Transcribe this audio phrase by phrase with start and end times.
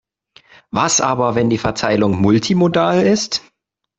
[0.71, 3.43] Was aber, wenn die Verteilung multimodal ist?